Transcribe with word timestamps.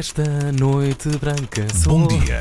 Nesta 0.00 0.50
noite 0.58 1.10
branca 1.18 1.66
sou... 1.74 1.98
Bom 1.98 2.06
dia. 2.08 2.40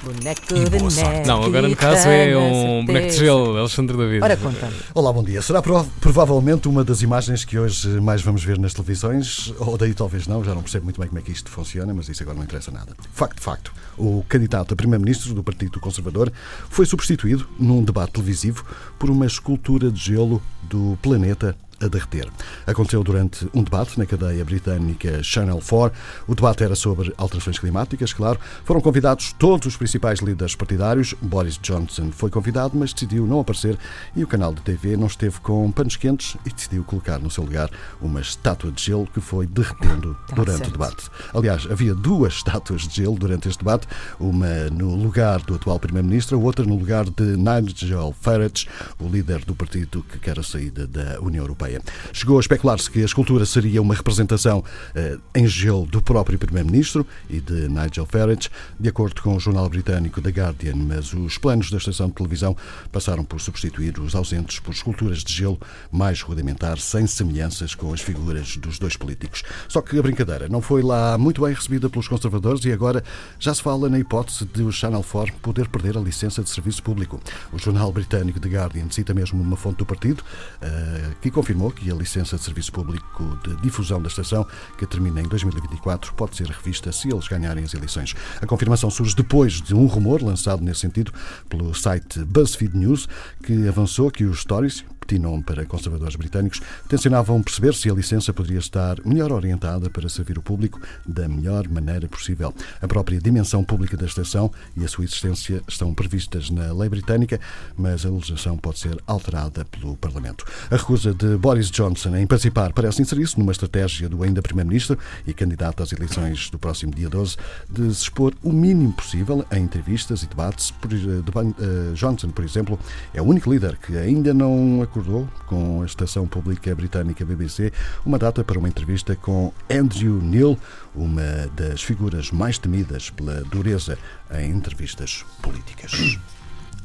Boneco 0.00 0.54
E 0.54 0.62
de 0.70 0.78
boa 0.78 0.88
sorte. 0.92 1.10
neve. 1.10 1.26
Não, 1.26 1.42
agora 1.42 1.68
no 1.68 1.74
caso 1.74 2.06
é 2.08 2.38
um 2.38 2.86
boneco 2.86 3.08
de 3.08 3.16
gelo, 3.16 3.56
Alexandre 3.56 3.96
David. 3.96 4.22
Ora, 4.22 4.36
conta. 4.36 4.72
Olá, 4.94 5.12
bom 5.12 5.24
dia. 5.24 5.42
Será 5.42 5.60
prov- 5.60 5.88
provavelmente 6.00 6.68
uma 6.68 6.84
das 6.84 7.02
imagens 7.02 7.44
que 7.44 7.58
hoje 7.58 7.88
mais 8.00 8.22
vamos 8.22 8.44
ver 8.44 8.60
nas 8.60 8.72
televisões, 8.74 9.52
ou 9.58 9.76
daí 9.76 9.92
talvez 9.92 10.28
não, 10.28 10.44
já 10.44 10.54
não 10.54 10.62
percebo 10.62 10.84
muito 10.84 11.00
bem 11.00 11.08
como 11.08 11.18
é 11.18 11.22
que 11.22 11.32
isto 11.32 11.50
funciona, 11.50 11.92
mas 11.92 12.08
isso 12.08 12.22
agora 12.22 12.36
não 12.38 12.44
interessa 12.44 12.70
nada. 12.70 12.94
Facto, 13.12 13.42
facto. 13.42 13.72
O 13.98 14.24
candidato 14.28 14.72
a 14.72 14.76
primeiro-ministro 14.76 15.34
do 15.34 15.42
Partido 15.42 15.80
Conservador 15.80 16.30
foi 16.68 16.86
substituído 16.86 17.44
num 17.58 17.82
debate 17.82 18.12
televisivo 18.12 18.64
por 19.00 19.10
uma 19.10 19.26
escultura 19.26 19.90
de 19.90 19.98
gelo 20.00 20.40
do 20.62 20.96
planeta 21.02 21.56
a 21.80 21.88
derreter. 21.88 22.28
Aconteceu 22.66 23.02
durante 23.02 23.48
um 23.54 23.62
debate 23.62 23.98
na 23.98 24.06
cadeia 24.06 24.44
britânica 24.44 25.22
Channel 25.22 25.60
4. 25.66 25.98
O 26.26 26.34
debate 26.34 26.62
era 26.64 26.74
sobre 26.74 27.12
alterações 27.16 27.58
climáticas, 27.58 28.12
claro. 28.12 28.38
Foram 28.64 28.80
convidados 28.80 29.32
todos 29.38 29.66
os 29.66 29.76
principais 29.76 30.20
líderes 30.20 30.54
partidários. 30.54 31.14
Boris 31.20 31.58
Johnson 31.58 32.10
foi 32.12 32.30
convidado, 32.30 32.76
mas 32.76 32.92
decidiu 32.92 33.26
não 33.26 33.40
aparecer 33.40 33.78
e 34.14 34.22
o 34.22 34.26
canal 34.26 34.52
de 34.54 34.60
TV 34.62 34.96
não 34.96 35.06
esteve 35.06 35.40
com 35.40 35.70
panos 35.72 35.96
quentes 35.96 36.36
e 36.44 36.50
decidiu 36.52 36.84
colocar 36.84 37.18
no 37.18 37.30
seu 37.30 37.44
lugar 37.44 37.70
uma 38.00 38.20
estátua 38.20 38.70
de 38.70 38.82
gelo 38.82 39.06
que 39.06 39.20
foi 39.20 39.46
derretendo 39.46 40.16
Tá 40.28 40.34
durante 40.36 40.58
certo. 40.58 40.68
o 40.68 40.72
debate. 40.72 41.10
Aliás, 41.34 41.66
havia 41.70 41.94
duas 41.94 42.34
estátuas 42.34 42.82
de 42.86 42.96
gelo 43.02 43.16
durante 43.18 43.48
este 43.48 43.58
debate, 43.58 43.86
uma 44.18 44.68
no 44.70 44.94
lugar 44.94 45.40
do 45.42 45.54
atual 45.54 45.78
Primeiro-Ministro, 45.78 46.36
a 46.36 46.40
outra 46.40 46.64
no 46.64 46.76
lugar 46.76 47.04
de 47.08 47.36
Nigel 47.36 48.14
Farage, 48.20 48.68
o 48.98 49.08
líder 49.08 49.44
do 49.44 49.54
partido 49.54 50.02
que 50.02 50.18
quer 50.18 50.38
a 50.38 50.42
saída 50.42 50.86
da 50.86 51.20
União 51.20 51.42
Europeia. 51.44 51.69
Chegou 52.12 52.38
a 52.38 52.40
especular-se 52.40 52.90
que 52.90 53.02
a 53.02 53.04
escultura 53.04 53.44
seria 53.46 53.80
uma 53.80 53.94
representação 53.94 54.64
eh, 54.94 55.18
em 55.34 55.46
gelo 55.46 55.86
do 55.86 56.00
próprio 56.02 56.38
Primeiro-Ministro 56.38 57.06
e 57.28 57.40
de 57.40 57.68
Nigel 57.68 58.06
Farage, 58.06 58.48
de 58.78 58.88
acordo 58.88 59.20
com 59.22 59.36
o 59.36 59.40
jornal 59.40 59.68
britânico 59.68 60.20
The 60.20 60.30
Guardian, 60.30 60.76
mas 60.76 61.12
os 61.12 61.38
planos 61.38 61.70
da 61.70 61.78
estação 61.78 62.08
de 62.08 62.14
televisão 62.14 62.56
passaram 62.90 63.24
por 63.24 63.40
substituir 63.40 63.98
os 63.98 64.14
ausentes 64.14 64.58
por 64.58 64.72
esculturas 64.72 65.18
de 65.18 65.32
gelo 65.32 65.58
mais 65.90 66.22
rudimentares, 66.22 66.84
sem 66.84 67.06
semelhanças 67.06 67.74
com 67.74 67.92
as 67.92 68.00
figuras 68.00 68.56
dos 68.56 68.78
dois 68.78 68.96
políticos. 68.96 69.42
Só 69.68 69.80
que 69.80 69.98
a 69.98 70.02
brincadeira 70.02 70.48
não 70.48 70.60
foi 70.60 70.82
lá 70.82 71.16
muito 71.18 71.42
bem 71.42 71.54
recebida 71.54 71.88
pelos 71.88 72.08
conservadores 72.08 72.64
e 72.64 72.72
agora 72.72 73.02
já 73.38 73.54
se 73.54 73.62
fala 73.62 73.88
na 73.88 73.98
hipótese 73.98 74.44
de 74.44 74.62
o 74.62 74.72
Channel 74.72 75.04
4 75.04 75.34
poder 75.40 75.68
perder 75.68 75.96
a 75.96 76.00
licença 76.00 76.42
de 76.42 76.50
serviço 76.50 76.82
público. 76.82 77.20
O 77.52 77.58
jornal 77.58 77.92
britânico 77.92 78.40
The 78.40 78.48
Guardian 78.48 78.90
cita 78.90 79.14
mesmo 79.14 79.42
uma 79.42 79.56
fonte 79.56 79.78
do 79.78 79.86
partido 79.86 80.22
eh, 80.60 81.10
que 81.20 81.30
confirmou 81.60 81.70
que 81.70 81.90
a 81.90 81.94
licença 81.94 82.36
de 82.36 82.42
serviço 82.42 82.72
público 82.72 83.38
de 83.44 83.54
difusão 83.56 84.00
da 84.00 84.08
estação, 84.08 84.46
que 84.78 84.86
termina 84.86 85.20
em 85.20 85.28
2024, 85.28 86.14
pode 86.14 86.36
ser 86.36 86.46
revista 86.46 86.90
se 86.90 87.08
eles 87.08 87.28
ganharem 87.28 87.64
as 87.64 87.74
eleições. 87.74 88.14
A 88.40 88.46
confirmação 88.46 88.90
surge 88.90 89.14
depois 89.14 89.60
de 89.60 89.74
um 89.74 89.84
rumor 89.86 90.22
lançado 90.22 90.62
nesse 90.62 90.80
sentido 90.80 91.12
pelo 91.48 91.74
site 91.74 92.24
BuzzFeed 92.24 92.76
News, 92.76 93.08
que 93.44 93.68
avançou 93.68 94.10
que 94.10 94.24
os 94.24 94.44
Tories, 94.44 94.84
nome 95.18 95.42
para 95.42 95.64
conservadores 95.66 96.16
britânicos, 96.16 96.60
tencionavam 96.88 97.42
perceber 97.42 97.74
se 97.74 97.90
a 97.90 97.94
licença 97.94 98.32
poderia 98.32 98.58
estar 98.58 98.96
melhor 99.04 99.32
orientada 99.32 99.88
para 99.90 100.08
servir 100.08 100.38
o 100.38 100.42
público 100.42 100.80
da 101.06 101.28
melhor 101.28 101.68
maneira 101.68 102.08
possível. 102.08 102.54
A 102.80 102.88
própria 102.88 103.18
dimensão 103.20 103.64
pública 103.64 103.96
da 103.96 104.06
estação 104.06 104.50
e 104.76 104.84
a 104.84 104.88
sua 104.88 105.04
existência 105.04 105.62
estão 105.68 105.94
previstas 105.94 106.50
na 106.50 106.72
lei 106.72 106.88
britânica, 106.88 107.40
mas 107.76 108.04
a 108.04 108.10
legislação 108.10 108.56
pode 108.56 108.78
ser 108.78 108.98
alterada 109.06 109.64
pelo 109.64 109.96
Parlamento. 109.96 110.44
A 110.70 110.76
recusa 110.76 111.14
de 111.14 111.36
Boris 111.36 111.70
Johnson 111.70 112.16
em 112.16 112.26
participar 112.26 112.72
parece 112.72 113.02
inserir-se 113.02 113.38
numa 113.38 113.52
estratégia 113.52 114.08
do 114.08 114.22
ainda 114.22 114.42
Primeiro-Ministro 114.42 114.98
e 115.26 115.32
candidato 115.32 115.82
às 115.82 115.92
eleições 115.92 116.50
do 116.50 116.58
próximo 116.58 116.94
dia 116.94 117.08
12 117.08 117.36
de 117.68 117.94
se 117.94 118.02
expor 118.02 118.34
o 118.42 118.52
mínimo 118.52 118.92
possível 118.92 119.44
em 119.52 119.62
entrevistas 119.62 120.22
e 120.22 120.26
debates. 120.26 120.72
Eh, 120.84 120.90
eh, 120.90 121.94
Johnson, 121.94 122.30
por 122.30 122.44
exemplo, 122.44 122.78
é 123.14 123.22
o 123.22 123.24
único 123.24 123.50
líder 123.50 123.76
que 123.76 123.96
ainda 123.96 124.34
não 124.34 124.82
acordou 124.82 124.99
com 125.46 125.82
a 125.82 125.86
estação 125.86 126.26
pública 126.26 126.74
britânica 126.74 127.24
BBC 127.24 127.72
uma 128.04 128.18
data 128.18 128.44
para 128.44 128.58
uma 128.58 128.68
entrevista 128.68 129.16
com 129.16 129.52
Andrew 129.70 130.20
Neil, 130.20 130.58
uma 130.94 131.48
das 131.56 131.82
figuras 131.82 132.30
mais 132.30 132.58
temidas 132.58 133.10
pela 133.10 133.42
dureza 133.44 133.98
em 134.32 134.50
entrevistas 134.50 135.24
políticas. 135.42 136.18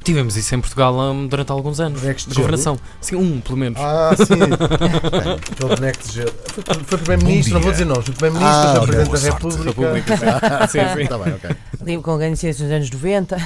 Tivemos 0.04 0.38
isso 0.38 0.54
em 0.54 0.62
Portugal 0.62 0.96
hum, 0.96 1.26
durante 1.26 1.52
alguns 1.52 1.80
anos. 1.80 2.00
Bonecos 2.00 2.28
de 2.28 2.36
governação. 2.36 2.78
Sim, 3.02 3.16
um, 3.16 3.42
pelo 3.42 3.58
menos. 3.58 3.80
Ah, 3.82 4.14
sim. 4.16 4.36
Aquele 5.52 5.76
boneco 5.76 6.08
de 6.08 6.14
gelo. 6.14 6.34
Foi, 6.54 6.64
foi 6.86 6.98
Primeiro-Ministro, 7.00 7.54
não 7.56 7.62
vou 7.62 7.72
dizer 7.72 7.86
não. 7.86 7.96
Foi 7.96 8.14
Primeiro-Ministro, 8.14 8.70
Ah. 8.70 8.82
Presidente 8.86 9.12
da. 9.12 9.34
República. 9.34 9.64
República. 9.64 10.68
sim, 10.70 10.80
sim. 10.94 11.02
Está 11.02 11.18
bem, 11.18 11.34
ok. 11.34 11.56
Ali 11.82 11.98
com 12.04 12.18
ganho 12.20 12.36
de 12.36 12.46
nos 12.46 12.62
anos 12.62 12.92
90. 12.92 13.38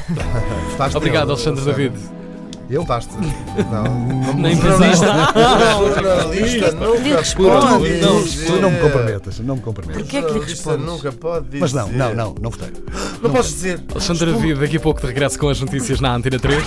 Votaste 0.72 0.97
Obrigado, 0.97 1.31
Alexandre. 1.31 1.63
David. 1.63 2.19
Eu? 2.69 2.81
Votaste. 2.81 3.12
Não. 3.72 3.84
não 3.84 4.34
Nem 4.38 4.56
jornalista. 4.62 5.07
Jornalista 5.07 6.72
nunca 6.72 7.18
responde. 7.18 7.50
pode 7.50 7.97
Não. 7.97 8.24
Tu 8.24 8.62
não 8.62 8.72
me 8.72 8.80
comprometas, 8.80 9.40
não 9.40 9.56
me 9.56 9.62
comprometas. 9.62 10.02
Porquê 10.02 10.18
é 10.18 10.22
que 10.22 10.34
lhe 10.34 10.40
respondes? 10.40 10.85
nunca 10.85 11.12
pode 11.12 11.46
dizer. 11.46 11.59
Mas 11.59 11.74
não, 11.74 11.88
não, 11.90 12.13
não, 12.13 12.35
não 12.40 12.50
votei. 12.52 12.69
Não 13.22 13.31
podes 13.31 13.50
dizer. 13.50 13.84
Alexandre 13.91 14.31
David, 14.34 14.59
daqui 14.59 14.78
a 14.78 14.79
pouco 14.79 15.02
de 15.02 15.08
regresso 15.08 15.40
com 15.40 15.50
as 15.50 15.59
notícias 15.59 16.00
na 16.00 16.13
Antena 16.16 16.38
3. 16.38 16.63